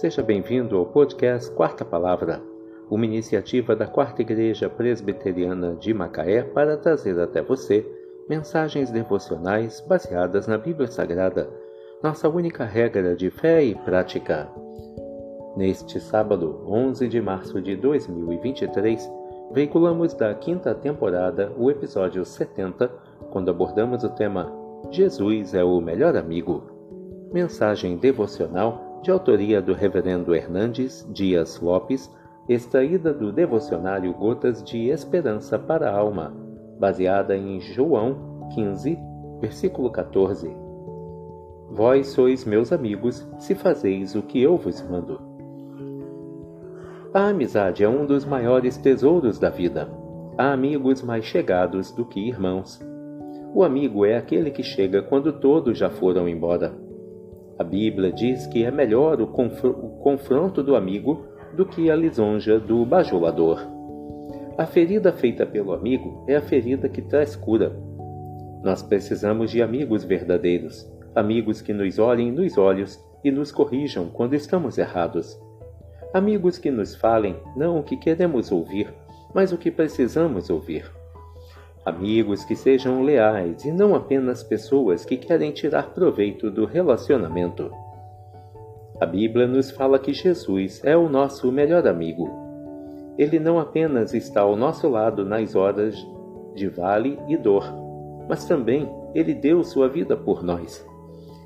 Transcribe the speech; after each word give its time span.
Seja 0.00 0.22
bem-vindo 0.22 0.78
ao 0.78 0.86
podcast 0.86 1.50
Quarta 1.50 1.84
Palavra, 1.84 2.42
uma 2.88 3.04
iniciativa 3.04 3.76
da 3.76 3.86
Quarta 3.86 4.22
Igreja 4.22 4.66
Presbiteriana 4.66 5.74
de 5.74 5.92
Macaé 5.92 6.42
para 6.42 6.78
trazer 6.78 7.20
até 7.20 7.42
você 7.42 7.86
mensagens 8.26 8.90
devocionais 8.90 9.82
baseadas 9.82 10.46
na 10.46 10.56
Bíblia 10.56 10.90
Sagrada, 10.90 11.50
nossa 12.02 12.30
única 12.30 12.64
regra 12.64 13.14
de 13.14 13.28
fé 13.28 13.62
e 13.62 13.74
prática. 13.74 14.48
Neste 15.54 16.00
sábado, 16.00 16.64
11 16.66 17.06
de 17.06 17.20
março 17.20 17.60
de 17.60 17.76
2023, 17.76 19.06
veiculamos 19.52 20.14
da 20.14 20.32
quinta 20.32 20.74
temporada 20.74 21.52
o 21.58 21.70
episódio 21.70 22.24
70, 22.24 22.90
quando 23.30 23.50
abordamos 23.50 24.02
o 24.02 24.08
tema 24.08 24.50
Jesus 24.90 25.52
é 25.52 25.62
o 25.62 25.78
melhor 25.78 26.16
amigo. 26.16 26.62
Mensagem 27.34 27.98
devocional 27.98 28.89
de 29.02 29.10
autoria 29.10 29.62
do 29.62 29.72
Reverendo 29.72 30.34
Hernandes 30.34 31.06
Dias 31.10 31.58
Lopes, 31.60 32.14
extraída 32.48 33.14
do 33.14 33.32
devocionário 33.32 34.12
Gotas 34.12 34.62
de 34.62 34.88
Esperança 34.88 35.58
para 35.58 35.90
a 35.90 35.96
Alma, 35.96 36.34
baseada 36.78 37.36
em 37.36 37.60
João 37.60 38.48
15, 38.54 38.98
versículo 39.40 39.90
14. 39.90 40.54
Vós 41.70 42.08
sois 42.08 42.44
meus 42.44 42.72
amigos 42.72 43.26
se 43.38 43.54
fazeis 43.54 44.14
o 44.14 44.22
que 44.22 44.42
eu 44.42 44.56
vos 44.56 44.82
mando. 44.82 45.20
A 47.14 47.28
amizade 47.28 47.82
é 47.82 47.88
um 47.88 48.04
dos 48.04 48.24
maiores 48.24 48.76
tesouros 48.76 49.38
da 49.38 49.50
vida. 49.50 49.88
Há 50.36 50.52
amigos 50.52 51.02
mais 51.02 51.24
chegados 51.24 51.90
do 51.90 52.04
que 52.04 52.20
irmãos. 52.20 52.80
O 53.54 53.64
amigo 53.64 54.04
é 54.04 54.16
aquele 54.16 54.50
que 54.50 54.62
chega 54.62 55.02
quando 55.02 55.32
todos 55.32 55.78
já 55.78 55.90
foram 55.90 56.28
embora. 56.28 56.89
A 57.60 57.62
Bíblia 57.62 58.10
diz 58.10 58.46
que 58.46 58.64
é 58.64 58.70
melhor 58.70 59.20
o, 59.20 59.26
confr 59.26 59.66
o 59.66 59.90
confronto 59.98 60.62
do 60.62 60.74
amigo 60.74 61.26
do 61.54 61.66
que 61.66 61.90
a 61.90 61.94
lisonja 61.94 62.58
do 62.58 62.86
bajulador. 62.86 63.60
A 64.56 64.64
ferida 64.64 65.12
feita 65.12 65.44
pelo 65.44 65.74
amigo 65.74 66.24
é 66.26 66.36
a 66.36 66.40
ferida 66.40 66.88
que 66.88 67.02
traz 67.02 67.36
cura. 67.36 67.78
Nós 68.64 68.82
precisamos 68.82 69.50
de 69.50 69.60
amigos 69.60 70.04
verdadeiros, 70.04 70.90
amigos 71.14 71.60
que 71.60 71.74
nos 71.74 71.98
olhem 71.98 72.32
nos 72.32 72.56
olhos 72.56 72.98
e 73.22 73.30
nos 73.30 73.52
corrijam 73.52 74.08
quando 74.08 74.32
estamos 74.32 74.78
errados. 74.78 75.38
Amigos 76.14 76.56
que 76.56 76.70
nos 76.70 76.94
falem 76.94 77.36
não 77.54 77.78
o 77.78 77.82
que 77.82 77.98
queremos 77.98 78.50
ouvir, 78.50 78.88
mas 79.34 79.52
o 79.52 79.58
que 79.58 79.70
precisamos 79.70 80.48
ouvir. 80.48 80.90
Amigos 81.90 82.44
que 82.44 82.54
sejam 82.54 83.02
leais 83.02 83.64
e 83.64 83.72
não 83.72 83.96
apenas 83.96 84.44
pessoas 84.44 85.04
que 85.04 85.16
querem 85.16 85.50
tirar 85.50 85.92
proveito 85.92 86.48
do 86.48 86.64
relacionamento. 86.64 87.68
A 89.00 89.04
Bíblia 89.04 89.48
nos 89.48 89.72
fala 89.72 89.98
que 89.98 90.12
Jesus 90.12 90.80
é 90.84 90.96
o 90.96 91.08
nosso 91.08 91.50
melhor 91.50 91.88
amigo. 91.88 92.30
Ele 93.18 93.40
não 93.40 93.58
apenas 93.58 94.14
está 94.14 94.42
ao 94.42 94.54
nosso 94.54 94.88
lado 94.88 95.24
nas 95.24 95.56
horas 95.56 95.96
de 96.54 96.68
vale 96.68 97.18
e 97.26 97.36
dor, 97.36 97.64
mas 98.28 98.44
também 98.44 98.88
ele 99.12 99.34
deu 99.34 99.64
sua 99.64 99.88
vida 99.88 100.16
por 100.16 100.44
nós. 100.44 100.86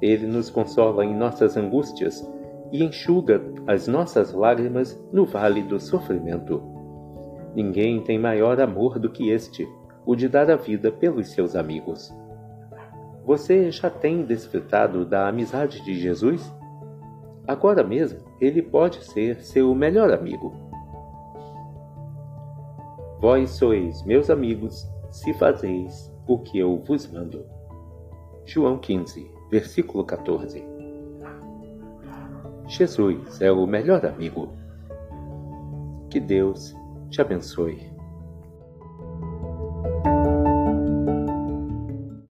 Ele 0.00 0.28
nos 0.28 0.48
consola 0.48 1.04
em 1.04 1.16
nossas 1.16 1.56
angústias 1.56 2.24
e 2.70 2.84
enxuga 2.84 3.42
as 3.66 3.88
nossas 3.88 4.32
lágrimas 4.32 5.04
no 5.12 5.24
vale 5.26 5.64
do 5.64 5.80
sofrimento. 5.80 6.62
Ninguém 7.56 8.00
tem 8.04 8.20
maior 8.20 8.60
amor 8.60 9.00
do 9.00 9.10
que 9.10 9.30
este, 9.30 9.66
o 10.08 10.16
de 10.16 10.26
dar 10.26 10.50
a 10.50 10.56
vida 10.56 10.90
pelos 10.90 11.28
seus 11.32 11.54
amigos. 11.54 12.10
Você 13.26 13.70
já 13.70 13.90
tem 13.90 14.24
desfrutado 14.24 15.04
da 15.04 15.28
amizade 15.28 15.84
de 15.84 16.00
Jesus? 16.00 16.50
Agora 17.46 17.84
mesmo, 17.84 18.20
ele 18.40 18.62
pode 18.62 19.04
ser 19.04 19.42
seu 19.42 19.74
melhor 19.74 20.10
amigo. 20.10 20.50
Vós 23.20 23.50
sois 23.50 24.02
meus 24.06 24.30
amigos 24.30 24.90
se 25.10 25.34
fazeis 25.34 26.10
o 26.26 26.38
que 26.38 26.58
eu 26.58 26.82
vos 26.86 27.06
mando. 27.06 27.44
João 28.46 28.78
15, 28.78 29.30
versículo 29.50 30.04
14. 30.04 30.64
Jesus 32.66 33.42
é 33.42 33.52
o 33.52 33.66
melhor 33.66 34.06
amigo. 34.06 34.54
Que 36.08 36.18
Deus 36.18 36.74
te 37.10 37.20
abençoe. 37.20 37.97